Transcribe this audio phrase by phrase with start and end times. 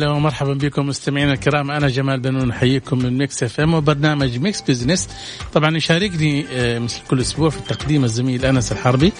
[0.00, 1.70] أهلا ومرحبا بكم مستمعينا الكرام.
[1.70, 5.08] أنا جمال بنون أحييكم من Mix FM وبرنامج Mix Business.
[5.54, 9.12] طبعا يشاركني آه، مثل كل أسبوع في التقديم الزميل أنس الحربي.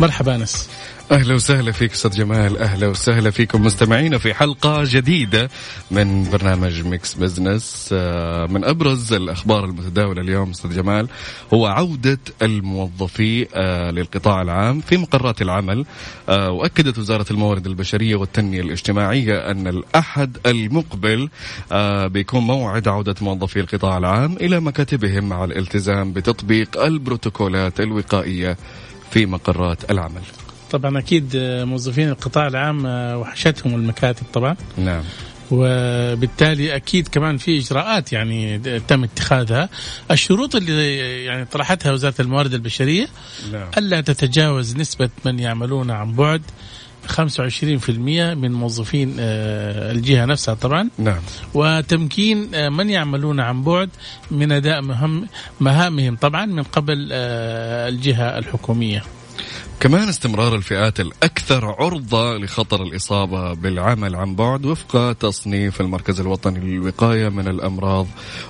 [0.00, 0.68] مرحبا أنس.
[1.12, 2.58] أهلا وسهلا فيك أستاذ جمال.
[2.58, 5.50] أهلا وسهلا فيكم مستمعينا في حلقة جديدة
[5.90, 11.08] من برنامج Mix Business آه، من أبرز الأخبار المتداولة اليوم أستاذ جمال
[11.54, 15.84] هو عودة الموظفين آه، للقطاع العام في مقرات العمل.
[16.28, 21.28] آه، وأكدت وزارة الموارد البشرية والتنمية الاجتماعية أن الأحد المقبل
[22.06, 28.56] بيكون موعد عودة موظفي القطاع العام إلى مكاتبهم مع الالتزام بتطبيق البروتوكولات الوقائية
[29.10, 30.22] في مقرات العمل.
[30.74, 31.30] طبعا أكيد
[31.62, 34.56] موظفين القطاع العام آه، وحشتهم المكاتب طبعا.
[34.78, 35.02] نعم.
[35.50, 38.58] وبالتالي أكيد كمان في إجراءات يعني
[38.88, 39.68] تم اتخاذها.
[40.10, 43.08] الشروط اللي يعني طرحتها وزارة الموارد البشرية
[43.52, 43.68] نعم.
[43.78, 46.42] ألا تتجاوز نسبة من يعملون عن بعد
[47.06, 47.90] 25%
[48.34, 50.88] من موظفين آه، الجهة نفسها طبعا.
[50.98, 51.20] نعم.
[51.54, 53.90] وتمكين آه، من يعملون عن بعد
[54.30, 55.28] من أداء مهم
[55.60, 59.02] مهامهم طبعا من قبل الجهة الحكومية.
[59.80, 67.28] كمان استمرار الفئات الأكثر عرضة لخطر الإصابة بالعمل عن بعد وفق تصنيف المركز الوطني للوقاية
[67.28, 68.06] من الأمراض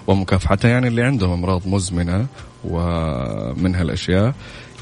[0.06, 2.26] ومكافحتها يعني اللي عندهم أمراض مزمنة
[2.64, 4.34] ومن هالأشياء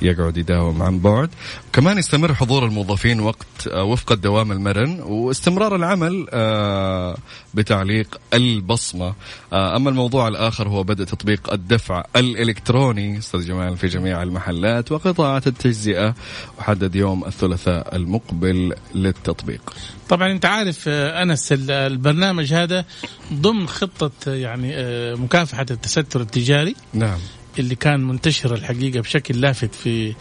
[0.03, 1.31] يقعد يداوم عن بعد.
[1.73, 7.17] كمان يستمر حضور الموظفين وقت آه، وفق الدوام المرن واستمرار العمل آه،
[7.55, 9.15] بتعليق البصمة.
[9.53, 15.47] آه، أما الموضوع الآخر هو بدء تطبيق الدفع الإلكتروني أستاذ جمال في جميع المحلات وقطاعات
[15.47, 16.15] التجزئة.
[16.59, 19.75] وحدد يوم الثلاثاء المقبل للتطبيق.
[20.09, 22.84] طبعا أنت عارف أنس ال- البرنامج هذا
[23.33, 24.73] ضمن خطة يعني
[25.17, 26.75] مكافحة التستر التجاري.
[26.95, 27.19] نعم.
[27.59, 30.15] اللي كان منتشر الحقيقة بشكل لافت في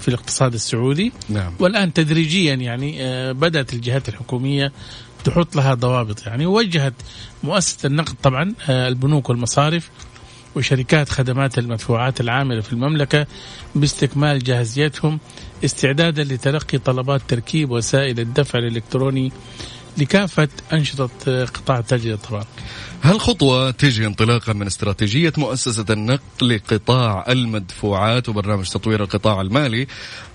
[0.00, 1.12] في الاقتصاد السعودي.
[1.28, 1.52] نعم.
[1.60, 4.72] والآن تدريجيا يعني آه، بدأت الجهات الحكومية
[5.24, 6.26] تحط لها ضوابط.
[6.26, 6.94] يعني وجهت
[7.42, 9.90] مؤسسة النقد طبعا آه، البنوك والمصارف
[10.56, 13.26] وشركات خدمات المدفوعات العاملة في المملكة
[13.74, 15.18] باستكمال جاهزيتهم
[15.64, 19.32] استعدادا لتلقي طلبات تركيب وسائل الدفع الإلكتروني
[19.98, 22.44] لكافة أنشطة آه، قطاع التجزئه طبعا.
[23.02, 29.86] هالخطوة تجي انطلاقا من استراتيجية مؤسسة النقل لقطاع المدفوعات وبرنامج تطوير القطاع المالي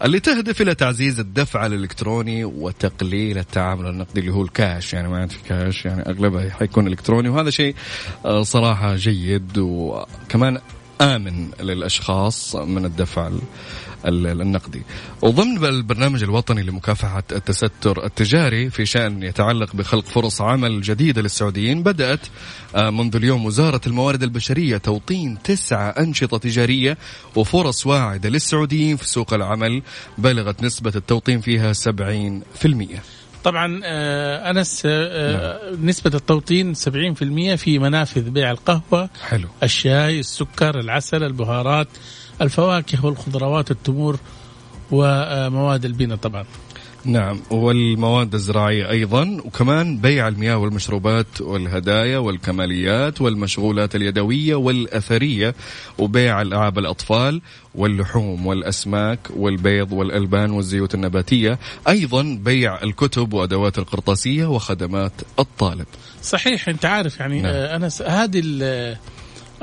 [0.03, 5.31] اللي تهدف إلى تعزيز الدفع الإلكتروني وتقليل التعامل النقدي اللي هو الكاش يعني ما عاد
[5.31, 7.75] في كاش يعني أغلبها حيكون إلكتروني وهذا شيء
[8.25, 10.59] آه، صراحة جيد وكمان
[11.01, 13.39] آمن للأشخاص من الدفع ال-
[14.27, 14.81] ال- النقدي.
[15.21, 22.19] وضمن البرنامج الوطني لمكافحة التستر التجاري في شأن يتعلق بخلق فرص عمل جديدة للسعوديين بدأت
[22.75, 26.97] آه، منذ اليوم وزارة الموارد البشرية توطين تسعة أنشطة تجارية
[27.35, 29.81] وفرص واعدة للسعوديين في سوق العمل
[30.17, 32.99] بلغت نسبة التوطين فيها 70%
[33.43, 39.47] طبعا آه، أنس آه، آه، نسبة التوطين 70% في منافذ بيع القهوة حلو.
[39.63, 41.87] الشاي السكر العسل البهارات
[42.41, 44.19] الفواكه والخضروات التمور
[44.91, 46.45] ومواد البناء طبعا.
[47.05, 55.55] نعم والمواد الزراعية أيضا وكمان بيع المياه والمشروبات والهدايا والكماليات والمشغولات اليدوية والأثرية
[55.97, 57.41] وبيع ألعاب الأطفال
[57.75, 65.85] واللحوم والأسماك والبيض والألبان والزيوت النباتية أيضا بيع الكتب وأدوات القرطاسية وخدمات الطالب
[66.23, 67.51] صحيح أنت عارف يعني نعم.
[67.53, 68.97] آه، انس هذه ال-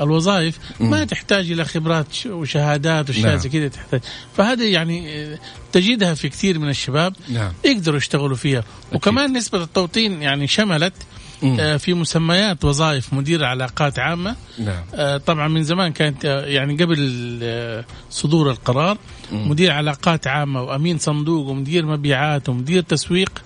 [0.01, 3.39] الوظائف ما تحتاج إلى خبرات وشهادات واشياء نعم.
[3.39, 4.01] زي كذا تحتاج.
[4.37, 5.39] فهذه يعني آه،
[5.73, 7.53] تجدها في كثير من الشباب نعم.
[7.65, 8.65] يقدروا يشتغلوا فيها.
[8.93, 10.95] وكمان نسبة التوطين يعني شملت
[11.43, 11.61] مم.
[11.61, 14.37] آه، في مسميات وظائف مدير علاقات عامة.
[14.59, 14.83] نعم.
[14.95, 18.99] آه، طبعا من زمان كانت يعني قبل صدور القرار
[19.33, 23.43] مدير علاقات عامة وأمين صندوق ومدير مبيعات ومدير تسويق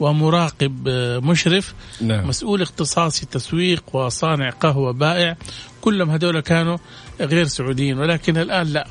[0.00, 2.28] ومراقب آه، مشرف نعم.
[2.28, 5.36] مسؤول اختصاصي تسويق وصانع قهوة بائع.
[5.80, 6.78] كلهم هذول كانوا
[7.20, 8.86] غير سعوديين ولكن الآن لا.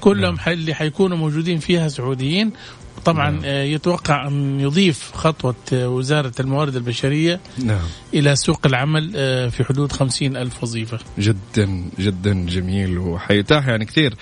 [0.00, 2.52] كلهم ح- اللي حيكونوا موجودين فيها سعوديين
[3.04, 3.40] طبعا نعم.
[3.44, 9.64] آه، يتوقع أن يضيف خطوة آه، وزارة الموارد البشرية نعم إلى سوق العمل آه، في
[9.64, 14.14] حدود خمسين ألف وظيفة جدا جدا جميل وحيتاح يعني كثير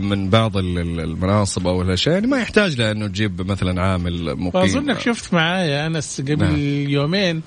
[0.00, 4.50] من بعض ال- ال- المناصب أو الأشياء يعني ما يحتاج لأنه تجيب مثلا عامل مقيم
[4.50, 6.56] فأظنك شفت معايا أنس قبل نعم.
[6.90, 7.42] يومين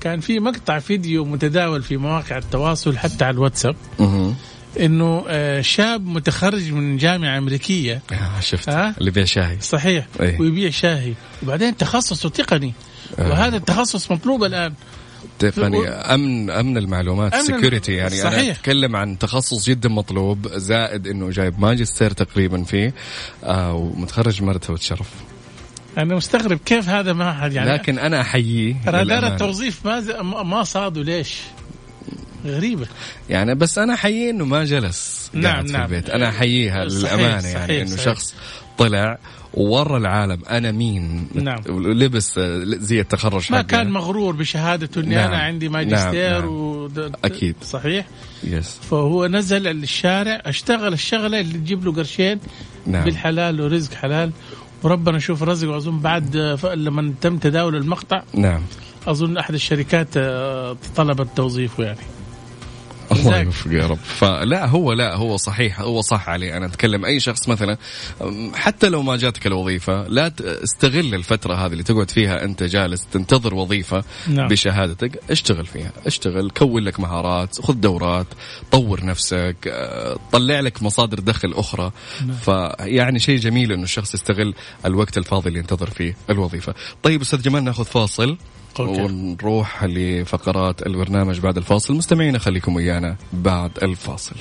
[0.00, 3.76] كان في مقطع فيديو متداول في مواقع التواصل حتى على الواتساب.
[4.80, 8.02] إنه آه، شاب متخرج من جامعة أمريكية.
[8.12, 8.68] آه، شفت.
[8.68, 10.06] ها؟ اللي يبيع شاي صحيح.
[10.20, 10.40] إيه.
[10.40, 11.14] ويبيع شاهي.
[11.42, 12.72] وبعدين تخصصه تقني.
[13.18, 14.74] وهذا التخصص مطلوب الآن.
[15.38, 15.88] تقني.
[15.88, 18.58] أمن أمن المعلومات أمن security يعني أنا صحيح.
[18.58, 22.94] أتكلم عن تخصص جدا مطلوب زائد إنه جايب ماجستير تقريبا فيه
[23.44, 25.08] آه ومتخرج مرته وتشرف
[25.98, 29.26] أنا مستغرب كيف هذا ما حد يعني لكن أنا أحييه رادار.
[29.26, 31.36] التوظيف ما ما صادوا ليش؟
[32.46, 32.86] غريبة
[33.30, 35.82] يعني بس أنا احييه إنه ما جلس نعم، قاعد في نعم.
[35.82, 38.04] البيت أنا احييها صحيح، للأمانة صحيح، يعني إنه صحيح.
[38.04, 38.34] شخص
[38.78, 39.18] طلع
[39.54, 41.60] وورى العالم أنا مين نعم.
[41.68, 43.62] لبس آه، زي التخرج ما.
[43.62, 45.28] كان مغرور بشهادته إني نعم.
[45.28, 46.48] أنا عندي نعم، ماجستير نعم.
[46.48, 46.90] و...
[47.24, 47.56] أكيد.
[47.62, 48.06] صحيح
[48.44, 52.40] يس فهو نزل الشارع اشتغل الشغلة اللي تجيب له قرشين
[52.86, 54.30] نعم بالحلال ورزق حلال
[54.82, 56.36] وربنا يشوف رزقه اظن بعد
[56.74, 58.62] لما تم تداول المقطع نعم
[59.06, 61.98] أظن أحد الشركات آه، طلبت توظيفه يعني
[63.12, 63.44] الله ذاك.
[63.44, 67.48] يوفق يا رب فلا هو لا هو صحيح هو صح عليه أنا أتكلم أي شخص
[67.48, 67.76] مثلا
[68.54, 73.54] حتى لو ما جاتك الوظيفة لا استغل الفترة هذه اللي تقعد فيها أنت جالس تنتظر
[73.54, 74.48] وظيفة نعم.
[74.48, 78.26] بشهادتك اشتغل فيها اشتغل كون لك مهارات خذ دورات
[78.70, 81.92] طور نفسك أه، طلع لك مصادر دخل أخرى
[82.26, 82.36] نعم.
[82.36, 84.54] فيعني شيء جميل إنه الشخص يستغل
[84.86, 88.36] الوقت الفاضي اللي ينتظر فيه الوظيفة طيب أستاذ جمال نأخذ فاصل.
[88.78, 91.94] ونروح لفقرات البرنامج بعد الفاصل.
[91.94, 94.36] مستمعينا خليكم ويانا بعد الفاصل.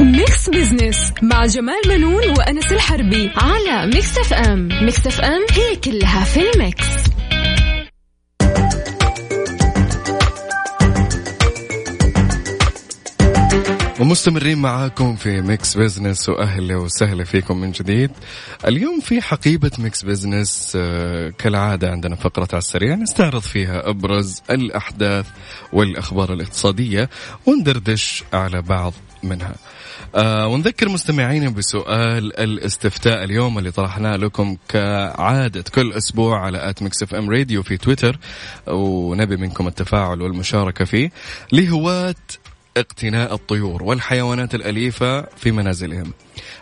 [0.00, 6.40] Mix Business مع جمال بنون وأنس الحربي على Mix FM Mix FM هي كلها في
[6.50, 7.09] ال mix.
[14.00, 18.10] ومستمرين معاكم في Mix Business وأهلا وسهلا فيكم من جديد.
[18.66, 25.26] اليوم في حقيبة Mix Business آه، كالعادة عندنا فقرة على السريع نستعرض فيها أبرز الأحداث
[25.72, 27.10] والأخبار الاقتصادية
[27.46, 28.92] وندردش على بعض
[29.22, 29.54] منها.
[30.14, 37.02] آه ونذكر مستمعينا بسؤال الاستفتاء اليوم اللي طرحناه لكم كعادة كل أسبوع على at Mix
[37.02, 38.18] FM Radio في تويتر
[38.66, 41.10] ونبي منكم التفاعل والمشاركة فيه
[41.52, 42.14] لهواة
[42.80, 46.12] اقتناء الطيور والحيوانات الأليفة في منازلهم.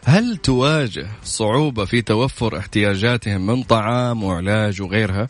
[0.05, 5.29] هل تواجه صعوبة في توفر احتياجاتهم من طعام وعلاج وغيرها؟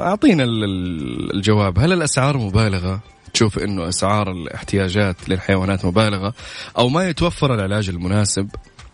[0.00, 1.78] أعطينا ال- ال- الجواب.
[1.78, 3.00] هل الأسعار مبالغة؟
[3.32, 6.34] تشوف إنه أسعار الاحتياجات للحيوانات مبالغة
[6.78, 8.48] أو ما يتوفر العلاج المناسب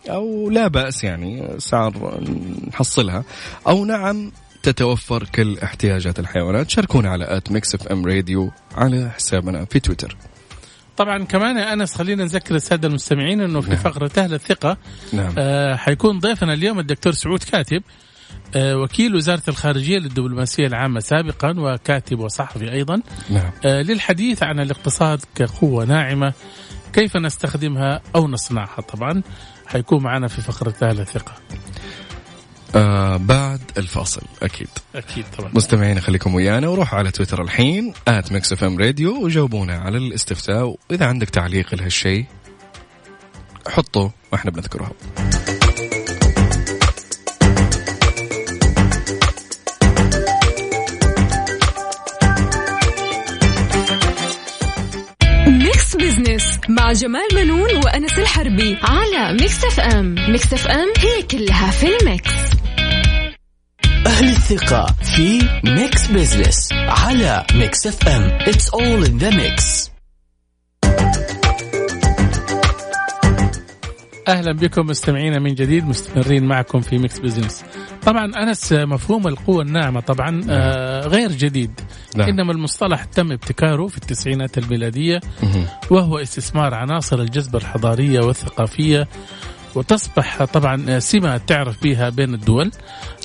[0.09, 2.23] أو لا بأس يعني أسعار
[2.73, 3.23] نحصلها.
[3.67, 4.31] أو نعم
[4.63, 6.69] تتوفر كل احتياجات الحيوانات.
[6.69, 10.17] شاركونا على at Mix FM Radio على حسابنا في تويتر.
[10.97, 13.79] طبعا كمان يا أنس خلينا نذكر السادة المستمعين إنه في نعم.
[13.79, 14.77] فقرة أهل الثقة
[15.13, 15.33] نعم.
[15.37, 17.83] آه حيكون ضيفنا اليوم الدكتور سعود كاتب
[18.55, 23.01] آه وكيل وزارة الخارجية للدبلوماسية العامة سابقا وكاتب وصحفي أيضا.
[23.29, 23.51] نعم.
[23.65, 26.33] آه للحديث عن الاقتصاد كقوة ناعمة
[26.93, 29.21] كيف نستخدمها أو نصنعها طبعا
[29.67, 31.33] حيكون معنا في فقرة أهل الثقة.
[32.75, 34.21] آه بعد الفاصل.
[34.43, 34.67] أكيد.
[34.95, 35.51] أكيد طبعا.
[35.53, 40.75] مستمعين خليكم ويانا وروحوا على تويتر الحين at Mix FM Radio وجاوبونا على الاستفتاء.
[40.89, 42.25] وإذا عندك تعليق لهالشيء
[43.67, 44.91] حطه وإحنا بنذكره.
[55.47, 61.87] Mix Business مع جمال بنون وأنس الحربي على Mix FM Mix FM هي كلها في
[61.97, 62.31] ال mix.
[64.07, 69.89] أهل الثقة في Mix Business على Mix FM It's all in the mix.
[74.27, 77.63] أهلا بكم مستمعينا من جديد مستمرين معكم في Mix Business
[78.05, 81.71] طبعا أنس مفهوم القوة الناعمة طبعا آه غير جديد.
[82.15, 82.29] نعم.
[82.29, 85.19] إنما المصطلح تم ابتكاره في التسعينات الميلاديه.
[85.91, 89.07] وهو استثمار عناصر الجذب الحضارية والثقافية
[89.75, 92.71] وتصبح طبعا سمة تعرف بها بين الدول.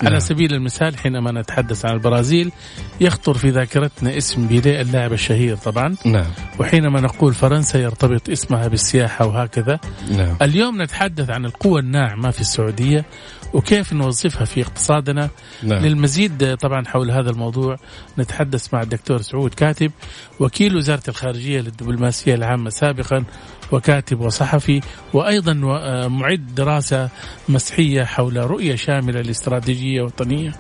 [0.03, 0.19] على نعم.
[0.19, 2.53] سبيل المثال حينما نتحدث عن البرازيل
[3.01, 5.97] يخطر في ذاكرتنا اسم بيليه اللاعب الشهير طبعا.
[6.05, 6.27] نعم.
[6.59, 9.81] وحينما نقول فرنسا يرتبط اسمها بالسياحة وهكذا.
[10.11, 10.37] نعم.
[10.43, 13.05] اليوم نتحدث عن القوة الناعمة في السعودية
[13.53, 15.31] وكيف نوظفها في اقتصادنا.
[15.63, 15.87] نعم.
[15.87, 17.77] للمزيد طبعا حول هذا الموضوع
[18.19, 19.93] نتحدث مع الدكتور سعود كاتب
[20.41, 23.25] وكيل وزارة الخارجية للدبلوماسية العامة سابقا
[23.73, 24.81] وكاتب وصحفي
[25.13, 27.09] وأيضا آه، معد دراسة
[27.49, 30.53] مسحية حول رؤية شاملة لاستراتيجية وطنية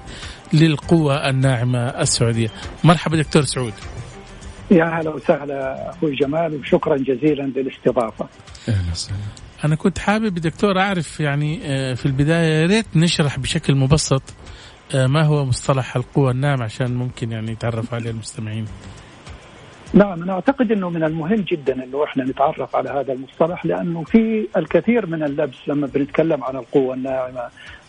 [0.52, 2.48] للقوى الناعمة السعودية
[2.84, 3.72] مرحبا دكتور سعود
[4.70, 8.28] يا هلا وسهلا أخوي جمال وشكرا جزيلا للاستضافة.
[8.68, 9.18] أهلا وسهلا.
[9.64, 14.22] أنا كنت حابب دكتور أعرف يعني آه، في البداية يا ريت نشرح بشكل مبسط
[14.94, 18.66] آه، ما هو مصطلح القوى الناعمة عشان ممكن يعني يتعرف عليه المستمعين.
[19.94, 24.48] نعم أنا أعتقد إنه من المهم جدا إنه إحنا نتعرف على هذا المصطلح لأنه في
[24.56, 27.42] الكثير من اللبس لما بنتكلم عن القوة الناعمة،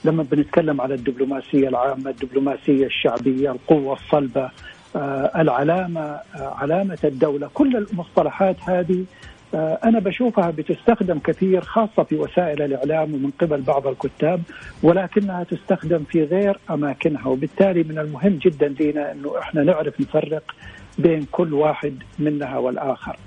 [0.04, 4.50] لما بنتكلم على الدبلوماسية العامة، الدبلوماسية الشعبية، القوة الصلبة،
[4.96, 9.06] آه، العلامة آه، علامة الدولة كل المصطلحات هذه
[9.54, 14.42] آه، أنا بشوفها بتستخدم كثير خاصة في وسائل الإعلام ومن قبل بعض الكتاب
[14.84, 20.56] ولكنها تستخدم في غير أماكنها وبالتالي من المهم جدا لنا أنه إحنا نعرف نفرق
[20.98, 23.18] بين كل واحد منها والآخر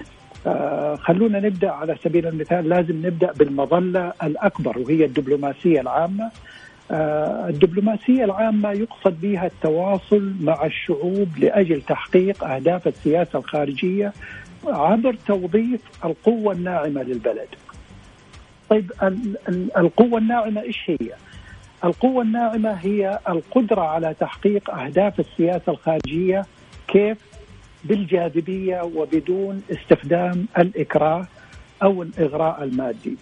[0.96, 6.30] خلونا نبدأ على سبيل المثال لازم نبدأ بالمظلة الأكبر وهي الدبلوماسية العامة
[6.90, 14.12] آه، الدبلوماسية العامة يقصد بها التواصل مع الشعوب لأجل تحقيق أهداف السياسة الخارجية
[14.66, 17.48] عبر توظيف القوة الناعمة للبلد
[18.70, 18.92] طيب
[19.76, 21.10] القوة الناعمة إيش هي؟
[21.84, 26.46] القوة الناعمة هي القدرة على تحقيق أهداف السياسة الخارجية
[26.88, 27.18] كيف؟
[27.84, 31.26] بالجاذبية وبدون استخدام الإكراه
[31.82, 33.16] أو الإغراء المادي.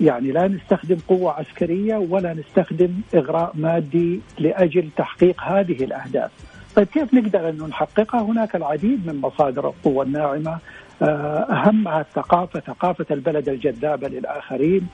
[0.00, 6.30] يعني لا نستخدم قوة عسكرية ولا نستخدم إغراء مادي لأجل تحقيق هذه الأهداف.
[6.76, 10.58] طيب كيف نقدر أن نحققها؟ هناك العديد من مصادر القوة الناعمة.
[11.02, 14.86] آه، أهمها الثقافة ثقافة البلد الجذابة للآخرين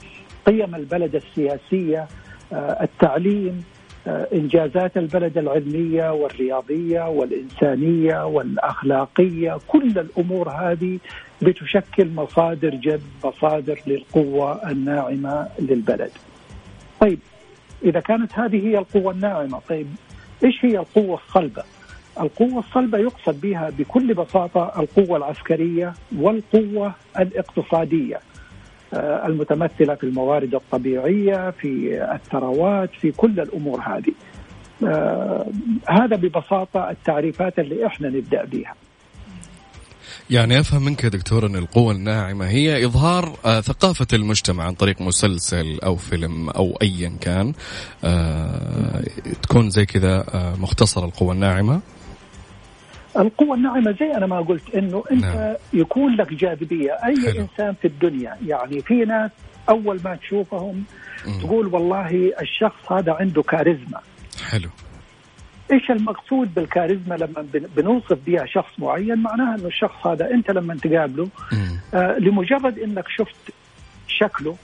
[0.46, 2.08] قيم البلد السياسية
[2.52, 3.64] آه، التعليم
[4.06, 10.98] إنجازات البلد العلمية والرياضية والإنسانية والأخلاقية كل الأمور هذه
[11.42, 16.10] بتشكل مصادر جذب مصادر للقوة الناعمة للبلد.
[17.00, 17.18] طيب
[17.84, 19.86] إذا كانت هذه هي القوة الناعمة طيب
[20.44, 21.62] إيش هي القوة الصلبة؟
[22.20, 28.31] القوة الصلبة يقصد بها بكل بساطة القوة العسكرية والقوة الاقتصادية آه،
[29.00, 34.12] المتمثلة في الموارد الطبيعية في الثروات في كل الأمور هذه.
[34.84, 35.46] آه،
[35.88, 38.74] هذا ببساطة التعريفات اللي إحنا نبدأ بها
[40.30, 45.00] يعني أفهم منك يا دكتور إن القوة الناعمة هي إظهار آه ثقافة المجتمع عن طريق
[45.00, 47.52] مسلسل أو فيلم أو ايا كان.
[48.04, 49.02] آه
[49.42, 51.80] تكون زي كذا آه مختصر القوة الناعمة.
[53.16, 55.54] القوة الناعمة زي أنا ما قلت إنه أنت نعم.
[55.72, 57.40] يكون لك جاذبية أي حلو.
[57.40, 59.30] إنسان في الدنيا يعني في ناس
[59.68, 60.84] أول ما تشوفهم
[61.26, 61.40] مم.
[61.40, 64.00] تقول والله الشخص هذا عنده كاريزما
[64.50, 64.68] حلو
[65.72, 71.28] إيش المقصود بالكاريزما لما بنوصف بها شخص معين معناها إنه الشخص هذا أنت لما تقابله
[71.94, 73.54] آه لمجرد إنك شفت
[74.08, 74.56] شكله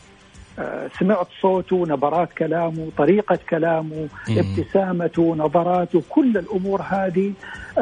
[0.99, 7.33] سمعت صوته نبرات كلامه طريقة كلامه ابتسامته نظراته كل الأمور هذه
[7.79, 7.81] آه،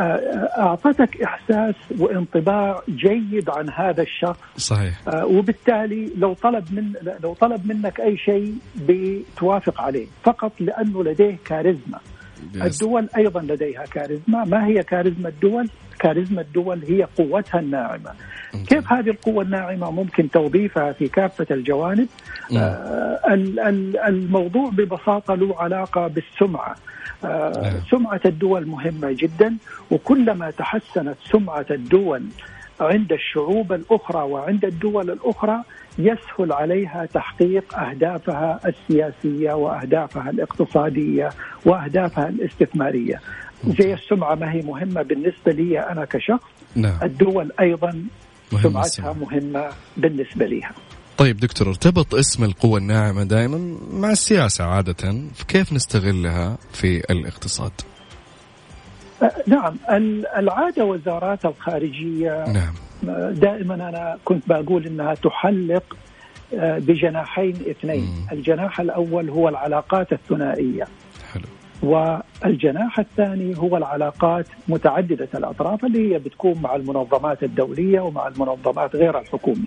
[0.58, 4.38] أعطتك إحساس وانطباع جيد عن هذا الشخص.
[4.56, 5.00] صحيح.
[5.08, 6.92] آه، وبالتالي لو طلب من
[7.22, 11.98] لو طلب منك أي شيء بتوافق عليه فقط لأنه لديه كاريزما.
[12.54, 14.44] الدول أيضا لديها كاريزما.
[14.44, 18.10] ما هي كاريزما الدول؟ كاريزما الدول هي قوتها الناعمة.
[18.68, 22.08] كيف هذه القوة الناعمة؟ ممكن توظيفها في كافة الجوانب.
[22.56, 23.20] آه
[24.08, 26.76] الموضوع ببساطة له علاقة بالسمعة.
[27.24, 27.80] آه نعم.
[27.90, 29.56] سمعة الدول مهمة جدا
[29.90, 32.22] وكلما تحسنت سمعة الدول
[32.80, 35.62] عند الشعوب الأخرى وعند الدول الأخرى
[35.98, 41.30] يسهل عليها تحقيق أهدافها السياسية وأهدافها الاقتصادية
[41.64, 43.20] وأهدافها الاستثمارية.
[43.64, 46.50] زي السمعة ما هي مهمة بالنسبة لي أنا كشخص.
[46.76, 46.98] نعم.
[47.02, 48.02] الدول أيضا
[48.52, 50.72] مهمة سمعتها مهمة بالنسبة لها
[51.18, 55.14] طيب دكتور ارتبط اسم القوة الناعمة دائما مع السياسة عادة
[55.48, 57.72] كيف نستغلها في الاقتصاد؟
[59.22, 59.76] أه، نعم
[60.36, 62.74] العادة وزارات الخارجية نعم.
[63.32, 65.96] دائما أنا كنت بقول أنها تحلق
[66.54, 68.26] أه، بجناحين اثنين مم.
[68.32, 70.84] الجناح الأول هو العلاقات الثنائية
[71.32, 71.42] حلو.
[71.82, 79.18] والجناح الثاني هو العلاقات متعددة الأطراف اللي هي بتكون مع المنظمات الدولية ومع المنظمات غير
[79.18, 79.66] الحكومية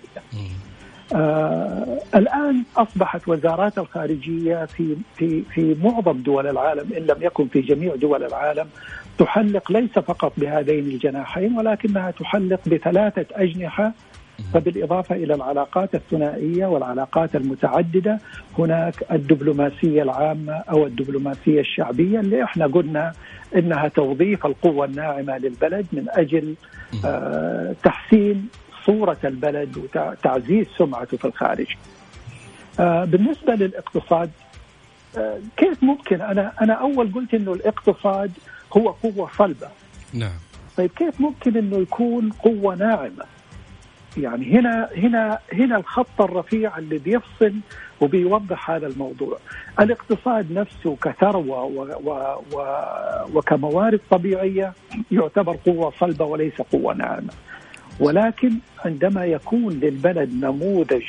[1.14, 7.60] آه الآن أصبحت وزارات الخارجية في, في, في معظم دول العالم إن لم يكن في
[7.60, 8.66] جميع دول العالم
[9.24, 13.92] تحلق ليس فقط بهذين الجناحين ولكنها تحلق بثلاثة أجنحة
[14.54, 18.18] فبالإضافة إلى العلاقات الثنائية والعلاقات المتعددة
[18.58, 23.12] هناك الدبلوماسية العامة أو الدبلوماسية الشعبية اللي إحنا قلنا
[23.56, 26.54] إنها توظيف القوة الناعمة للبلد من أجل
[27.04, 28.48] آه تحسين
[28.86, 31.66] صورة البلد وتعزيز سمعته في الخارج.
[32.80, 34.30] آه، بالنسبة للاقتصاد
[35.18, 38.30] آه، كيف ممكن؟ أنا أنا أول قلت إنه الاقتصاد
[38.76, 39.68] هو قوة صلبة.
[40.14, 40.38] نعم.
[40.76, 43.24] طيب كيف ممكن إنه يكون قوة ناعمة؟
[44.16, 47.52] يعني هنا هنا هنا الخط الرفيع اللي بيفصل
[48.00, 49.38] وبيوضح هذا الموضوع.
[49.80, 52.64] الاقتصاد نفسه كثروة و و و
[53.34, 54.72] وكموارد طبيعية
[55.12, 57.32] يعتبر قوة صلبة وليس قوة ناعمة.
[58.00, 58.52] ولكن
[58.84, 61.04] عندما يكون للبلد نموذج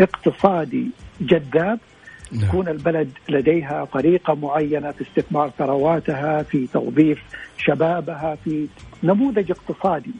[0.00, 0.86] اقتصادي
[1.20, 1.78] جذاب
[2.32, 2.44] نعم.
[2.44, 7.18] يكون البلد لديها طريقة معينة في استثمار ثرواتها في توظيف
[7.58, 8.66] شبابها في
[9.02, 10.14] نموذج اقتصادي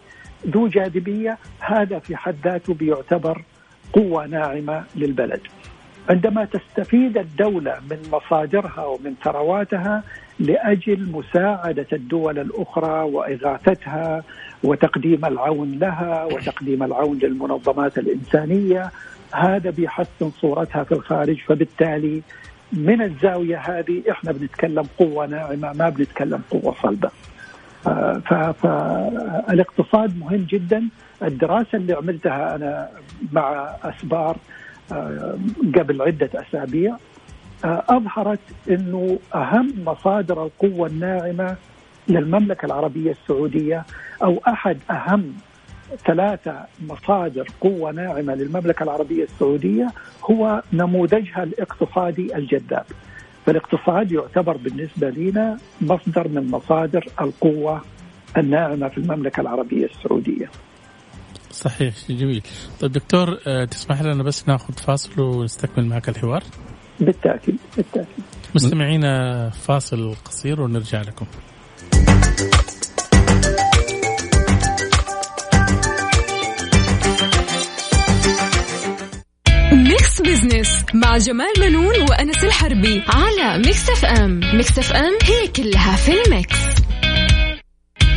[0.46, 3.42] ذو جاذبية هذا في حد ذاته بيعتبر
[3.92, 5.40] قوة ناعمة للبلد
[6.10, 10.02] عندما تستفيد الدولة من مصادرها ومن ثرواتها
[10.40, 14.22] لأجل مساعدة الدول الأخرى وإغاثتها
[14.64, 18.90] وتقديم العون لها وتقديم العون للمنظمات الإنسانية
[19.32, 22.22] هذا بيحسن صورتها في الخارج فبالتالي
[22.72, 27.10] من الزاوية هذه إحنا بنتكلم قوة ناعمة ما بنتكلم قوة صلبة.
[28.62, 30.88] فالاقتصاد مهم جدا.
[31.22, 32.88] الدراسة اللي عملتها أنا
[33.32, 34.36] مع أسبار
[34.92, 35.38] آه،
[35.78, 36.96] قبل عدة أسابيع
[37.64, 41.56] آه، أظهرت أنه أهم مصادر القوة الناعمة
[42.08, 43.84] للمملكة العربية السعودية
[44.22, 45.32] أو أحد أهم
[46.06, 49.92] ثلاثة مصادر قوة ناعمة للمملكة العربية السعودية
[50.30, 52.84] هو نموذجها الاقتصادي الجذاب.
[53.46, 57.82] فالاقتصاد يعتبر بالنسبة لنا مصدر من مصادر القوة
[58.36, 60.50] الناعمة في المملكة العربية السعودية.
[61.50, 62.42] صحيح جميل.
[62.80, 66.42] طيب دكتور آه، تسمح لنا بس ناخذ فاصل ونستكمل معك الحوار؟
[67.00, 68.24] بالتأكيد بالتأكيد.
[68.54, 71.26] مستمعينا فاصل قصير ونرجع لكم.
[80.48, 86.29] Business مع جمال منون وأنس الحربي على Mix FM Mix FM هي كلها في ال
[86.29, 86.58] mix.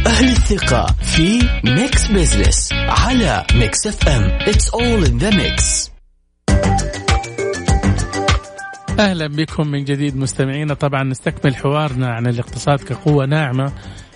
[0.07, 5.91] أهل الثقة في Mix Business على Mix FM It's all in the mix
[8.99, 10.73] أهلا بكم من جديد مستمعينا.
[10.73, 13.73] طبعا نستكمل حوارنا عن الاقتصاد كقوة ناعمة.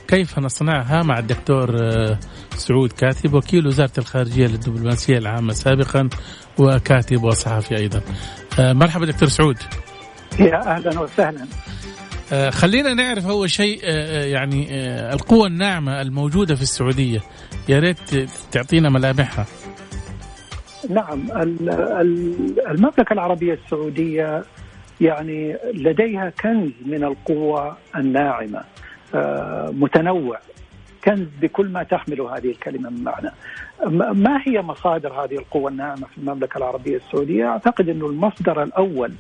[0.08, 2.20] كيف نصنعها مع الدكتور آه،
[2.56, 6.10] سعود كاتب وكيل وزارة الخارجية للدبلوماسية العامة سابقا
[6.58, 8.02] وكاتب وصحفي أيضا.
[8.60, 9.58] آه، مرحبا دكتور سعود.
[10.40, 11.46] يا أهلا وسهلا.
[12.34, 13.84] آه، خلينا نعرف أول شيء
[14.24, 14.68] يعني
[15.14, 17.20] القوة الناعمة الموجودة في السعودية.
[17.70, 19.46] يا ريت تعطينا ملامحها.
[20.90, 21.28] نعم
[22.72, 24.44] المملكة العربية السعودية
[25.02, 28.64] يعني لديها كنز من القوة الناعمة.
[29.72, 30.40] متنوع
[31.04, 33.32] كنز بكل ما تحمله هذه الكلمة من معنى.
[34.14, 39.12] ما هي مصادر هذه القوة الناعمة في المملكة العربية السعودية؟ أعتقد إنه المصدر الأول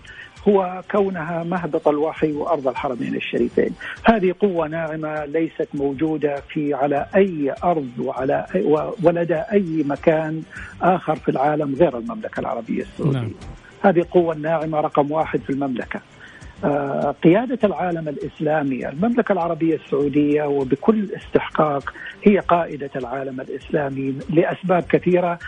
[0.47, 3.69] هو كونها مهبط الوحي وأرض الحرمين الشريفين.
[4.03, 8.63] هذه قوة ناعمة ليست موجودة في على أي أرض وعلى أي
[9.03, 10.41] ولدى أي مكان
[10.81, 13.19] آخر في العالم غير المملكة العربية السعودية.
[13.19, 13.31] نعم.
[13.83, 15.99] هذه القوه الناعمه رقم واحد في المملكة.
[16.63, 25.39] آه، قيادة العالم الإسلامي المملكة العربية السعودية وبكل استحقاق هي قائدة العالم الإسلامي لأسباب كثيرة.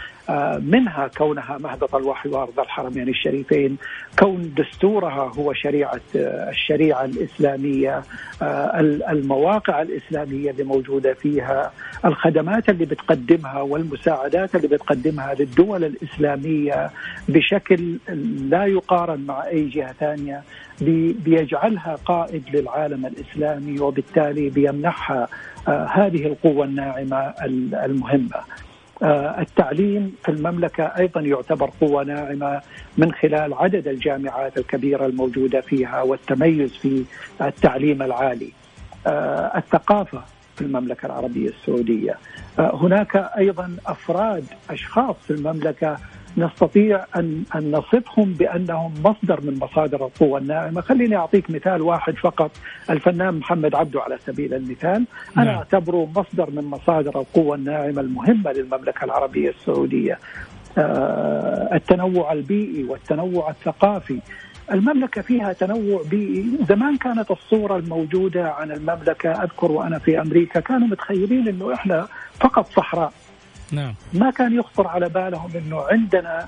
[0.59, 3.77] منها كونها مهبط الوحي وارض الحرمين الشريفين،
[4.19, 8.03] كون دستورها هو شريعة آه، الشريعة الإسلامية،
[9.09, 11.71] المواقع الإسلامية اللي موجودة فيها،
[12.05, 16.89] الخدمات اللي بتقدمها والمساعدات اللي بتقدمها للدول الإسلامية
[17.29, 17.97] بشكل
[18.49, 20.43] لا يقارن مع أي جهة ثانية
[21.25, 25.27] بيجعلها قائد للعالم الإسلامي وبالتالي بيمنحها
[25.67, 27.33] آه، هذه القوة الناعمة
[27.85, 28.41] المهمة.
[29.03, 32.61] آه، التعليم في المملكة أيضا يعتبر قوة ناعمة
[32.97, 37.03] من خلال عدد الجامعات الكبيرة الموجودة فيها والتميز في
[37.41, 38.51] التعليم العالي
[39.07, 40.21] آه، الثقافة
[40.55, 42.15] في المملكة العربية السعودية.
[42.59, 45.97] هناك أيضا أفراد أشخاص في المملكة
[46.37, 50.81] نستطيع أن, أن نصفهم بأنهم مصدر من مصادر القوة الناعمة.
[50.81, 52.51] خليني أعطيك مثال واحد فقط.
[52.89, 55.05] الفنان محمد عبده على سبيل المثال.
[55.37, 55.55] أنا نعم.
[55.55, 60.19] أعتبره مصدر من مصادر القوة الناعمة المهمة للمملكة العربية السعودية.
[60.77, 64.19] آه التنوع البيئي والتنوع الثقافي.
[64.71, 66.45] المملكة فيها تنوع بيئي.
[66.69, 69.31] زمان كانت الصورة الموجودة عن المملكة.
[69.31, 72.07] أذكر وأنا في أمريكا كانوا متخيلين أنه إحنا
[72.39, 73.13] فقط صحراء.
[73.71, 73.93] نعم.
[74.13, 76.47] ما كان يخطر على بالهم إنه عندنا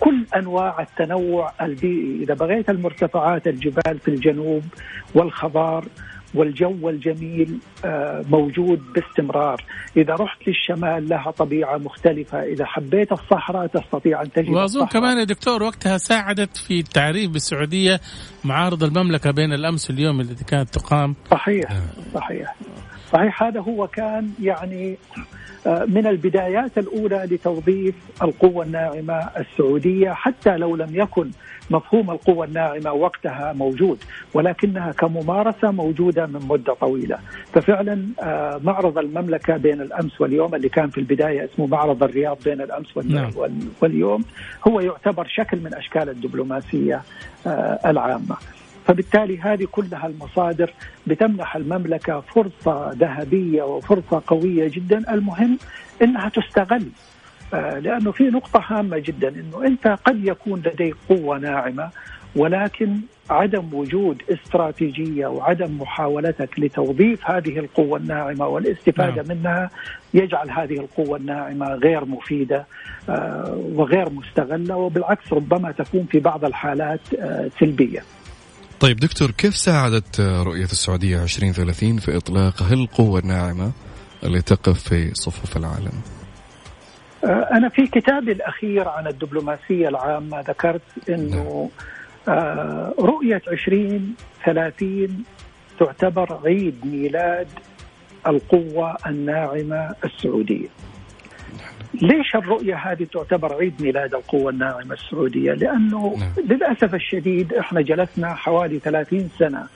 [0.00, 4.62] كل أنواع التنوع البيئي، إذا بغيت المرتفعات الجبال في الجنوب
[5.14, 5.84] والخضار
[6.34, 9.64] والجو الجميل آه، موجود باستمرار.
[9.96, 12.42] إذا رحت للشمال لها طبيعة مختلفة.
[12.42, 14.86] إذا حبيت الصحراء تستطيع أن تجد وأظن.
[14.86, 18.00] كمان يا دكتور وقتها ساعدت في التعريف بالسعودية
[18.44, 21.14] معارض المملكة بين الأمس واليوم التي كانت تقام.
[21.30, 21.72] صحيح
[22.14, 22.54] صحيح.
[23.14, 24.96] صحيح هذا هو كان يعني
[25.66, 31.30] آه، من البدايات الأولى لتوظيف القوة الناعمة السعودية حتى لو لم يكن
[31.70, 33.98] مفهوم القوة الناعمة وقتها موجود
[34.34, 37.18] ولكنها كممارسة موجودة من مدة طويلة
[37.52, 42.60] ففعلا آه، معرض المملكة بين الأمس واليوم اللي كان في البداية اسمه معرض الرياض بين
[42.60, 43.30] الأمس وال- نعم.
[43.82, 44.24] واليوم
[44.68, 47.02] هو يعتبر شكل من أشكال الدبلوماسية
[47.46, 48.36] آه، العامة
[48.86, 50.72] فبالتالي هذه كلها المصادر
[51.06, 55.58] بتمنح المملكة فرصة ذهبية وفرصة قوية جدا المهم
[56.02, 56.88] أنها تستغل
[57.54, 61.90] آه، لأنه في نقطة هامة جدا أنه أنت قد يكون لديك قوة ناعمة
[62.36, 69.38] ولكن عدم وجود استراتيجية وعدم محاولتك لتوظيف هذه القوة الناعمة والاستفادة نعم.
[69.38, 69.70] منها
[70.14, 72.66] يجعل هذه القوة الناعمة غير مفيدة
[73.08, 78.02] آه، وغير مستغلة وبالعكس ربما تكون في بعض الحالات آه، سلبية
[78.84, 83.72] طيب دكتور كيف ساعدت رؤية السعودية 2030 في إطلاق هالقوة الناعمة
[84.24, 85.92] اللي تقف في صفوف العالم؟
[87.24, 91.70] آه، أنا في كتابي الأخير عن الدبلوماسية العامة ذكرت أنه
[92.28, 95.24] آه، رؤية 2030
[95.78, 97.48] تعتبر عيد ميلاد
[98.26, 100.68] القوة الناعمة السعودية.
[102.02, 106.46] ليش الرؤية هذه تعتبر عيد ميلاد القوة الناعمة السعودية لأنه نعم.
[106.46, 109.66] للأسف الشديد إحنا جلسنا حوالي 30 سنة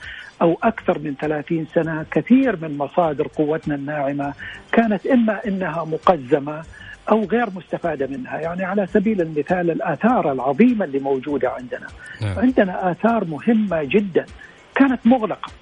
[0.43, 4.33] أو أكثر من 30 سنة كثير من مصادر قوتنا الناعمة
[4.73, 6.63] كانت إما إنها مقزمة
[7.11, 11.87] أو غير مستفادة منها يعني على سبيل المثال الآثار العظيمة اللي موجودة عندنا
[12.21, 12.39] نعم.
[12.39, 14.27] عندنا آثار مهمة جدا
[14.75, 15.53] كانت مغلقة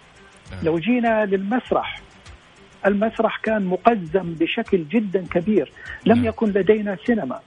[0.53, 0.65] نعم.
[0.65, 2.01] لو جينا للمسرح
[2.87, 5.73] المسرح كان مقزم بشكل جدا كبير
[6.07, 6.25] لم نعم.
[6.25, 7.41] يكن لدينا سينما.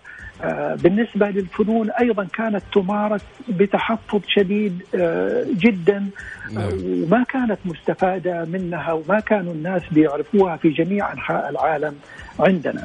[0.43, 6.10] آه، بالنسبة للفنون أيضا كانت تمارس بتحفظ شديد آه، جدا.
[6.52, 6.63] نعم.
[6.63, 11.95] آه، وما كانت مستفادة منها وما كانوا الناس بيعرفوها في جميع أنحاء العالم
[12.39, 12.84] عندنا.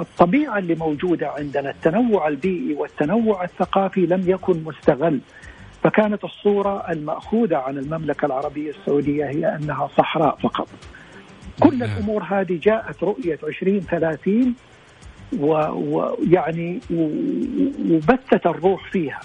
[0.00, 5.20] الطبيعة اللي موجودة عندنا التنوع البيئي والتنوع الثقافي لم يكن مستغل.
[5.84, 10.68] فكانت الصورة المأخوذة عن المملكة العربية السعودية هي أنها صحراء فقط.
[11.60, 11.90] كل نعم.
[11.90, 14.54] الأمور هذه جاءت رؤية 2030
[15.38, 16.80] ويعني
[17.90, 19.20] وبثت الروح فيها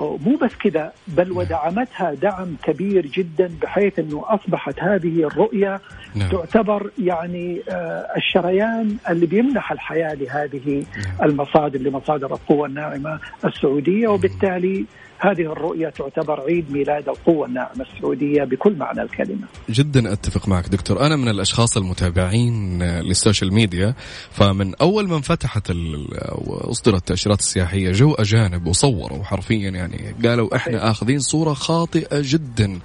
[0.00, 5.80] مو بس كذا بل ودعمتها دعم كبير جدا بحيث إنه أصبحت هذه الرؤية
[6.14, 6.28] نعم.
[6.30, 10.84] تعتبر يعني آه، الشريان اللي بيمنح الحياة لهذه
[11.22, 14.84] المصادر لمصادر القوة الناعمة السعودية وبالتالي
[15.18, 19.46] هذه الرؤية تعتبر عيد ميلاد القوة الناعمة السعودية بكل معنى الكلمة.
[19.70, 23.94] جدا أتفق معك دكتور أنا من الأشخاص المتابعين للسوشيال ميديا
[24.30, 29.85] فمن أول ما انفتحت ال- واصدرت التأشيرات السياحية جو أجانب وصوروا حرفيا يعني
[30.24, 32.78] قالوا إحنا آخذين صورة خاطئة جدا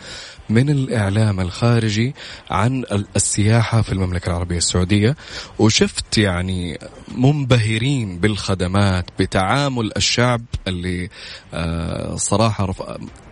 [0.50, 2.16] من الإعلام الخارجي
[2.50, 5.16] عن ال- السياحة في المملكة العربية السعودية.
[5.60, 6.80] وشفت يعني
[7.18, 11.10] منبهرين بالخدمات بتعامل الشعب اللي
[11.54, 12.84] آه، صراحة رف...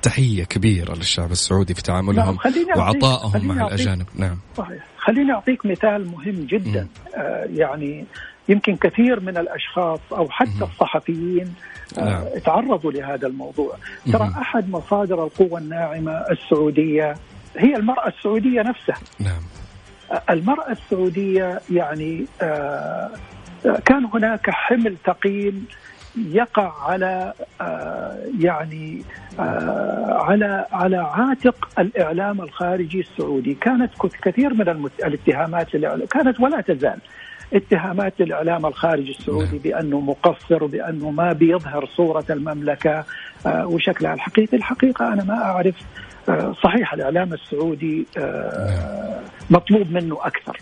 [0.02, 4.06] تحية كبيرة للشعب السعودي في تعاملهم نعم، وعطائهم مع الأجانب.
[4.16, 4.38] نعم.
[4.58, 4.86] صحيح.
[4.98, 6.88] خليني أعطيك مثال مهم جدا.
[7.16, 8.06] آه يعني
[8.50, 11.54] يمكن كثير من الأشخاص أو حتى الصحفيين
[11.98, 12.08] نعم.
[12.08, 13.76] آه تعرضوا لهذا الموضوع.
[14.14, 14.32] ترى.
[14.42, 17.16] أحد مصادر القوة الناعمة السعودية
[17.58, 18.98] هي المرأة السعودية نفسها.
[19.20, 19.42] نعم.
[20.12, 23.10] آه، المرأة السعودية يعني آه
[23.86, 25.62] كان هناك حمل ثقيل
[26.18, 27.34] يقع على
[28.40, 29.04] يعني
[30.10, 35.76] على على عاتق الإعلام الخارجي السعودي، كانت كثير من الاتهامات
[36.12, 37.00] كانت ولا تزال.
[37.54, 39.58] اتهامات للاعلام الخارجي السعودي نعم.
[39.58, 43.06] بأنه مقصر وبانه ما بيظهر صورة المملكة
[43.46, 45.76] آه، وشكلها الحقيقي، الحقيقة أنا ما أعرف
[46.30, 50.58] آه، صحيح الإعلام السعودي آه، مطلوب منه أكثر.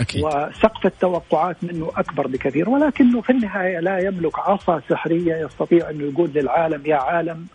[0.00, 6.04] أكيد وسقف التوقعات منه أكبر بكثير ولكنه في النهاية لا يملك عصا سحرية يستطيع انه
[6.04, 7.46] يقول للعالم يا عالم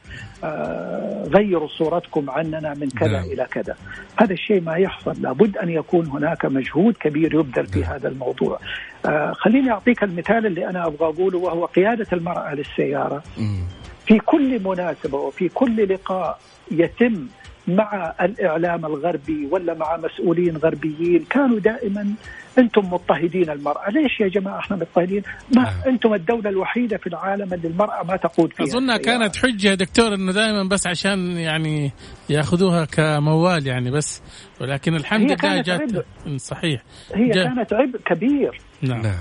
[0.44, 3.24] آه، غيروا صورتكم عننا من كذا نعم.
[3.24, 3.76] إلى كذا.
[4.18, 8.60] هذا الشيء ما يحصل لابد أن يكون هناك مجهود كبير يبذل في هذا الموضوع.
[9.06, 13.24] آه، خليني أعطيك المثال اللي أنا أبغى أقوله وهو قيادة المرأة للسيارة.
[13.38, 13.64] مم.
[14.06, 16.40] في كل مناسبة وفي كل لقاء
[16.72, 17.28] يتم
[17.76, 22.14] مع الإعلام الغربي ولا مع مسؤولين غربيين كانوا دائما
[22.58, 25.24] أنتم مضطهدين المرأة، ليش يا جماعة إحنا مضطهدين؟
[25.56, 25.74] ما نعم.
[25.88, 28.98] أنتم الدولة الوحيدة في العالم اللي المرأة ما تقود فيها اظنها.
[28.98, 31.92] كانت حجة دكتور إنه دائما بس عشان يعني
[32.30, 34.22] يأخذوها كموال يعني بس
[34.62, 35.92] ولكن الحمد لله جات.
[36.38, 36.82] صحيح
[37.16, 39.16] هي جا- كانت عبء كبير نعم نعم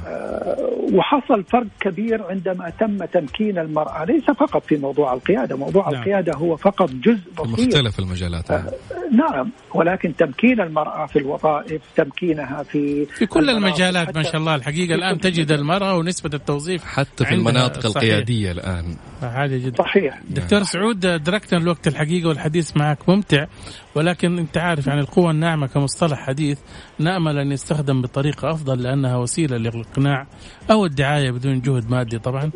[0.93, 6.01] وحصل فرق كبير عندما تم تمكين المرأة ليس فقط في موضوع القيادة موضوع نعم.
[6.01, 8.65] القيادة هو فقط جزء في بسيط مختلف المجالات نعم.
[9.13, 14.55] نعم ولكن تمكين المرأة في الوظائف تمكينها في في كل المجالات ما شاء الله
[14.95, 15.53] الآن كل تجد.
[15.53, 18.03] المرأة ونسبة التوظيف حتى في المناطق صحيح.
[18.03, 18.53] القيادية
[19.23, 19.83] عاليه جدا.
[19.83, 20.21] صحيح.
[20.31, 23.47] دكتور سعود ادركنا الوقت الحقيقة والحديث معك ممتع
[23.95, 26.59] ولكن انت عارف يعني القوه الناعمة كمصطلح حديث
[26.99, 30.27] نأمل أن يستخدم بطريقة أفضل لأنها وسيلة للاقناع
[30.71, 32.51] أو الدعاية بدون جهد مادي طبعا.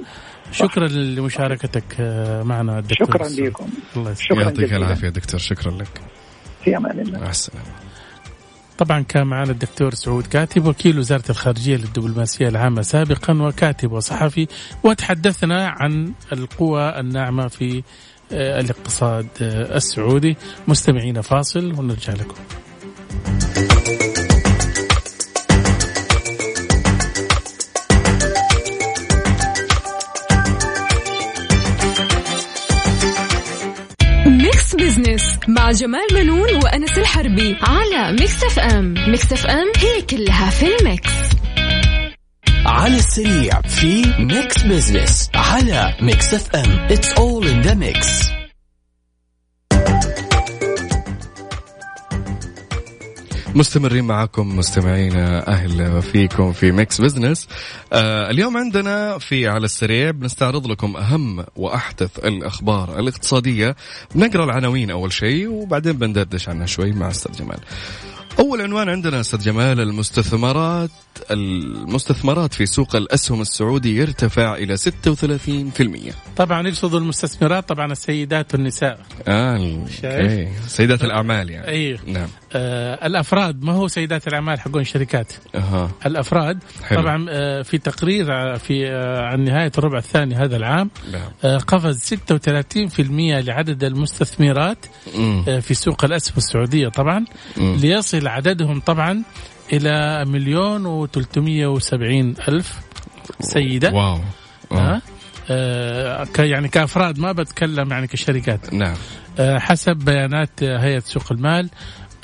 [0.53, 3.49] شكرا لمشاركتك آه، معنا دكتور شكرا سعود.
[3.49, 3.67] لكم.
[3.97, 4.77] الله يعطيك جزيلا.
[4.77, 6.01] العافية دكتور شكرا لك.
[6.65, 7.19] في أمان الله.
[7.21, 7.67] مع السلامة.
[8.85, 14.47] طبعا كان معنا الدكتور سعود كاتب وكيل وزارة الخارجية للدبلوماسية العامة سابقا وكاتب وصحفي.
[14.85, 17.83] وتحدثنا عن القوى الناعمة في
[18.33, 20.37] آه، الاقتصاد آه، السعودي.
[20.69, 22.35] مستمعين فاصل ونرجع لكم.
[35.49, 38.95] مع جمال منون وأنس الحربي على Mix FM.
[39.09, 41.11] Mix FM هي كلها في ال mix.
[42.67, 46.79] على السريع في Mix Business على Mix FM.
[46.91, 48.23] It's all in the mix
[53.55, 57.49] مستمرين معكم مستمعينا أهلا فيكم في Mix Business
[57.93, 63.77] آه اليوم عندنا في على السريع بنستعرض لكم أهم وأحدث الأخبار الاقتصادية.
[64.15, 67.59] بنقرأ العناوين أول شيء وبعدين بندردش عنها شوي مع أستاذ جمال.
[68.39, 70.91] أول عنوان عندنا أستاذ جمال المستثمرات
[71.31, 74.81] المستثمرات في سوق الأسهم السعودي يرتفع إلى 36%
[76.37, 78.99] طبعا يقصدوا المستثمرات طبعا السيدات والنساء.
[79.29, 81.69] آه شايف؟ أوكي سيدات الأعمال يعني.
[81.69, 82.29] أيوه نعم.
[82.55, 87.01] آه الأفراد ما هو سيدات الأعمال حقون شركات أها الأفراد حلو.
[87.01, 91.59] طبعا آه في تقرير آه، في آه عن نهاية الربع الثاني هذا العام نعم آه
[91.59, 93.01] قفز 36%
[93.47, 94.87] لعدد المستثمرات.
[95.49, 97.25] آه، في سوق الأسهم السعودية طبعا
[97.57, 97.77] مم.
[97.77, 99.23] ليصل عددهم طبعا
[99.73, 102.75] إلى مليون وتلتمية وسبعين ألف
[103.41, 104.19] سيدة واو
[104.73, 104.77] آه.
[104.77, 105.03] ها؟
[105.51, 108.95] آه ك- يعني كأفراد ما بتكلم يعني كشركات نعم
[109.39, 111.71] آه حسب بيانات آه، هيئة سوق المال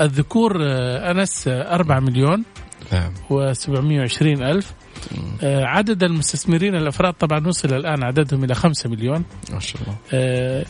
[0.01, 2.45] الذكور آه أنس آه، 4 مليون
[2.93, 3.13] نعم.
[3.31, 4.73] و720 ألف.
[5.43, 9.25] آه عدد المستثمرين الأفراد طبعا وصل الآن عددهم إلى 5 مليون.
[9.53, 9.97] ما شاء الله.
[10.13, 10.65] آه،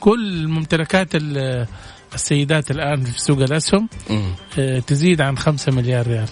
[0.00, 1.66] كل ممتلكات ال-
[2.14, 3.84] السيدات الآن في سوق.
[4.58, 6.28] آه، تزيد عن 5 مليار ريال.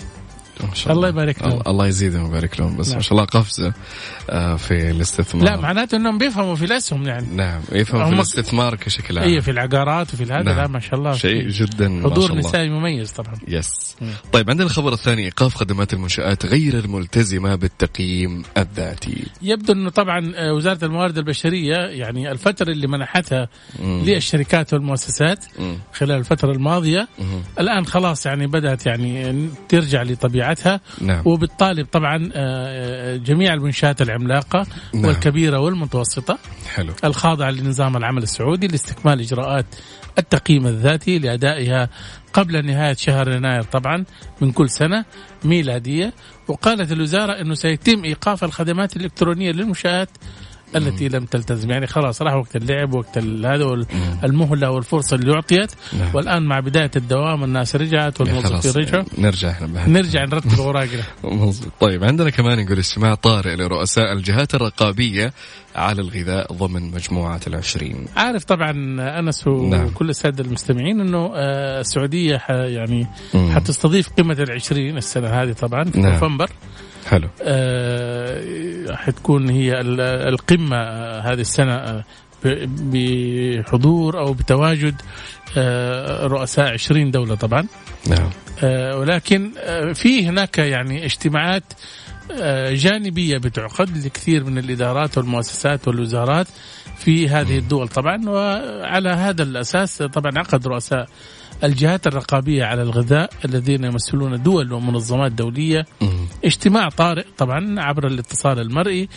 [0.61, 1.51] ما شاء الله يبارك لهم.
[1.53, 2.97] الله- الله يزيدهم ويبارك لهم بس نعم.
[2.97, 3.73] ما شاء الله قفزه
[4.31, 9.19] آه، في الاستثمار لا معناته إنهم بيفهموا في الأسهم يعني نعم يفهم في الاستثمار كشكل
[9.19, 10.57] عام اي في العقارات وفي هذا نعم.
[10.57, 14.09] لا ما شاء الله شيء جدا ما حضور شاء الله نسائي مميز طبعا يس مم.
[14.33, 20.53] طيب عندنا الخبر الثاني إيقاف خدمات المنشآت غير الملتزمة بالتقييم الذاتي يبدو إنه طبعا آه،
[20.53, 23.49] وزارة الموارد البشرية يعني الفترة اللي منحتها
[23.83, 24.03] مم.
[24.07, 25.77] للشركات والمؤسسات مم.
[25.93, 27.43] خلال الفترة الماضية مم.
[27.61, 30.03] الآن خلاص يعني بدأت يعني ترجع
[30.43, 31.23] لطبيعتها نعم.
[31.25, 35.05] وبالطالب طبعا آه، جميع المنشآت العملاقة نعم.
[35.05, 36.39] والكبيرة والمتوسطة.
[36.75, 36.93] حلو.
[37.05, 39.67] الخاضعة لنظام العمل السعودي لاستكمال إجراءات
[40.19, 41.89] التقييم الذاتي لأدائها
[42.33, 44.05] قبل نهاية شهر يناير طبعا
[44.41, 45.05] من كل سنة
[45.45, 46.13] ميلادية.
[46.49, 50.09] وقالت الوزارة أنه سيتم إيقاف الخدمات الإلكترونية للمنشآت
[50.77, 51.71] التي لم تلتزم.
[51.71, 53.87] يعني خلاص راح وقت اللعب وقت هذا وال-
[54.25, 55.73] المهلة والفرصة اللي أعطيت.
[55.99, 56.15] نعم.
[56.15, 59.05] والآن مع بداية الدوام الناس رجعت والموظفين رجعوا.
[59.19, 59.89] نرجع إحنا.
[59.89, 61.03] نرجع نرتب أوراقنا.
[61.25, 61.73] مظبوط.
[61.81, 65.33] طيب عندنا كمان يقول اجتماع طارئ لرؤساء الجهات الرقابية
[65.77, 68.71] على الغذاء ضمن مجموعة العشرين عارف طبعا
[69.19, 69.87] أنس نعم.
[69.87, 73.07] وكل السادة المستمعين إنه آه، السعودية ح- يعني.
[73.55, 76.13] حتستضيف قمه العشرين السنة هذه طبعا في نعم.
[76.13, 76.51] نوفمبر
[77.07, 78.43] حلو آه،
[78.97, 82.05] حتكون هي ال- القمة آه، هذه السنة آه،
[82.67, 84.95] بحضور أو بتواجد
[85.57, 87.67] آه، رؤساء 20 دولة طبعا
[88.09, 88.31] نعم
[88.65, 89.51] آه، ولكن
[89.95, 91.63] في هناك يعني اجتماعات
[92.31, 96.47] آه، جانبية بتعقد لكثير من الإدارات والمؤسسات والوزارات
[96.99, 97.89] في هذه الدول.
[97.89, 101.09] طبعا وعلى هذا الأساس طبعا عقد رؤساء
[101.65, 105.87] الجهات الرقابية على الغذاء الذين يمثلون دول ومنظمات دولية.
[106.01, 106.27] مم.
[106.45, 109.09] اجتماع طارئ طبعا عبر الاتصال المرئي.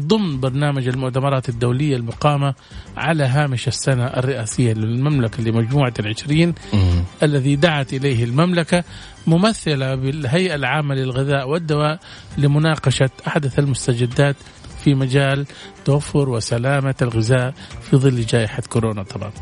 [0.00, 2.54] ضمن برنامج المؤتمرات الدولية المقامة
[2.96, 7.04] على هامش السنة الرئاسية للمملكة لمجموعة العشرين مم.
[7.22, 8.84] الذي دعت إليه المملكة
[9.26, 12.00] ممثلة بالهيئة العامة للغذاء والدواء
[12.38, 14.36] لمناقشة أحدث المستجدات
[14.84, 15.46] في مجال
[15.84, 17.54] توفر وسلامة الغذاء
[17.90, 19.32] في ظل جائحة كورونا طبعا.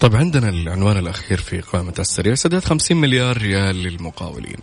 [0.00, 2.34] طيب عندنا العنوان الأخير في قائمة السريع.
[2.34, 4.56] سداد 50 مليار ريال للمقاولين.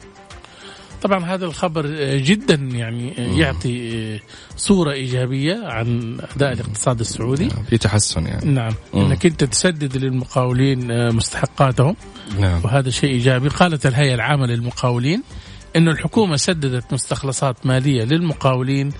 [1.01, 4.19] طبعا هذا الخبر جدا يعني يعطي
[4.57, 7.49] صورة إيجابية عن أداء الاقتصاد السعودي.
[7.69, 8.51] في تحسن يعني.
[8.51, 9.01] نعم مم.
[9.05, 11.95] إنك أنت تسدد للمقاولين مستحقاتهم.
[12.39, 12.61] نعم.
[12.63, 13.49] وهذا شيء إيجابي.
[13.49, 15.23] قالت الهيئة العامة للمقاولين
[15.75, 18.91] إنه الحكومة سددت مستخلصات مالية للمقاولين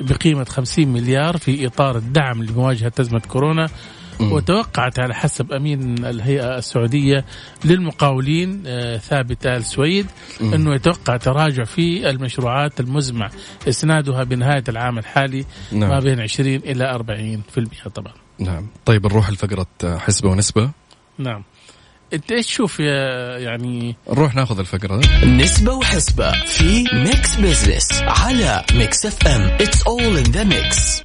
[0.00, 3.68] بقيمة 50 مليار في إطار الدعم لمواجهة أزمة كورونا.
[4.20, 7.24] وتوقعت على حسب أمين الهيئة السعودية
[7.64, 10.06] للمقاولين آه، ثابت آل سويد.
[10.40, 13.30] إنه يتوقع تراجع في المشروعات المزمع.
[13.68, 15.90] إسنادها بنهاية العام الحالي نعم.
[15.90, 16.98] ما بين 20 إلى
[17.86, 18.12] 40% طبعا.
[18.38, 18.66] نعم.
[18.84, 20.70] طيب نروح لفقرة حسبة ونسبة.
[21.18, 21.44] نعم.
[22.12, 25.00] أنت إيش تشوف يا يعني؟ نروح ناخذ الفقرة.
[25.24, 31.02] نسبة وحسبة في Mix Business على Mix FM It's all in the mix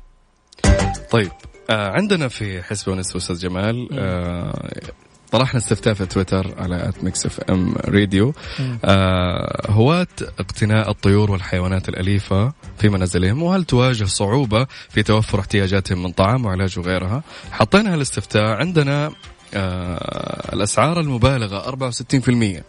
[1.12, 1.32] طيب.
[1.70, 4.70] آه عندنا في حسبة ونسبة أستاذ جمال آه
[5.32, 8.34] طرحنا استفتاء في تويتر على Mix FM Radio
[8.86, 10.08] آه هواة
[10.40, 16.80] اقتناء الطيور والحيوانات الأليفة في منازلهم وهل تواجه صعوبة في توفر احتياجاتهم من طعام وعلاج
[16.80, 19.12] وغيرها؟ حطينا هالإستفتاء عندنا
[19.54, 22.62] آه الأسعار المبالغة 64%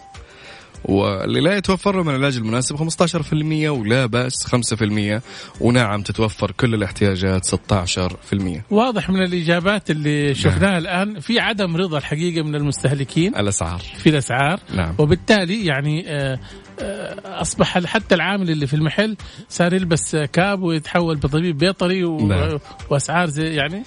[0.84, 5.22] واللي لا يتوفر له من العلاج المناسب 15% ولا بأس 5%
[5.60, 11.20] ونعم تتوفر كل الاحتياجات 16% واضح من الإجابات اللي شفناها الآن.
[11.20, 13.36] في عدم رضا الحقيقة من المستهلكين.
[13.36, 13.80] الأسعار.
[13.98, 14.60] في الأسعار.
[14.74, 14.94] نعم.
[14.98, 16.38] وبالتالي يعني آه،
[16.80, 19.16] آه، أصبح حتى العامل اللي في المحل
[19.48, 22.26] صار يلبس كاب ويتحول بطبيب بيطري و...
[22.26, 22.58] نعم.
[22.90, 23.82] وأسعار زي يعني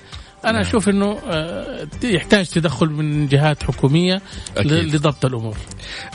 [0.45, 0.61] أنا نعم.
[0.61, 4.21] أشوف إنه آه، يحتاج تدخل من جهات حكومية
[4.57, 4.71] أكيد.
[4.71, 5.57] لضبط الأمور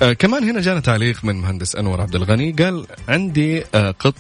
[0.03, 4.15] آه كمان هنا جانا تعليق من مهندس أنور عبد الغني قال عندي آه قط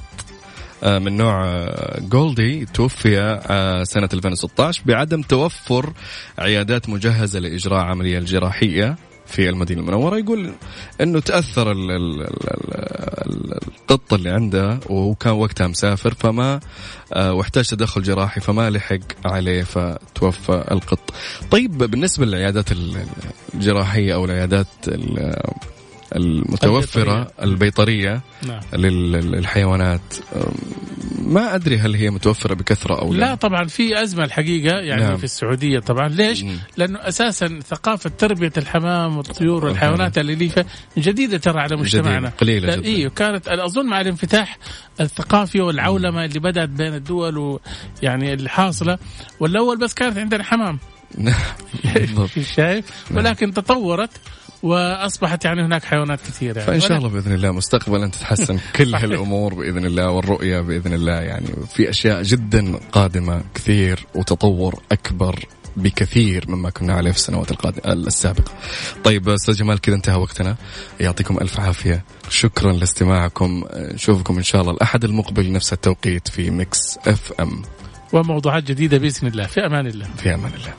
[0.82, 3.40] آه من نوع آه جولدي توفي
[3.86, 5.92] سنة 2016 بعدم توفر
[6.38, 8.96] عيادات مجهزة لإجراء عملية الجراحية
[9.28, 10.52] في المدينة المنورة يقول
[11.00, 16.60] إنه تأثر ال ال ال ال القط اللي عنده وهو كان وقتها مسافر فما
[17.12, 21.10] آه واحتاج تدخل جراحي فما لحق عليه فتوفى القط.
[21.50, 23.06] طيب بالنسبة للعيادات ال-
[23.54, 25.36] الجراحية أو العيادات ال-
[26.16, 30.00] المتوفرة البيطرية نعم لل- للحيوانات
[31.28, 35.08] ما أدري هل هي متوفرة بكثرة أو لا, لا طبعا في أزمة الحقيقة يعني نعم.
[35.10, 35.16] نعم.
[35.18, 36.58] في السعودية طبعا ليش؟ مم.
[36.76, 40.64] لأنه أساسا ثقافة تربية الحمام والطيور والحيوانات الاليفه
[40.98, 42.84] جديدة ترى على مجتمعنا لا- جداً.
[42.84, 44.58] إيوه كانت أظن مع الانفتاح
[45.00, 47.38] الثقافي والعولمة اللي بدأت بين الدول
[48.02, 48.98] ويعني اللي حاصله
[49.40, 50.78] والأول بس كانت عندنا حمام
[51.94, 52.30] بالضبط.
[52.56, 54.10] شايف ولكن تطورت
[54.62, 56.66] وأصبحت يعني هناك حيوانات كثيرة يعني.
[56.66, 58.94] فإن شاء الله بإذن الله مستقبلا تتحسن كل.
[58.94, 61.12] هالأمور بإذن الله والرؤية بإذن الله.
[61.20, 65.44] يعني في أشياء جدا قادمة كثير وتطور أكبر
[65.76, 68.52] بكثير مما كنا عليه في السنوات السابقة.
[69.04, 70.56] طيب أستاذ جمال كذا انتهى وقتنا.
[71.00, 72.04] يعطيكم ألف عافية.
[72.30, 73.64] شكرا لاستماعكم.
[73.74, 77.62] نشوفكم إن شاء الله الأحد المقبل نفس التوقيت في Mix FM
[78.12, 79.46] وموضوعات جديدة بإذن الله.
[79.46, 80.06] في أمان الله.
[80.16, 80.74] في أمان الله.